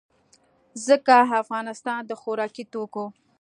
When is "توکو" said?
2.73-3.05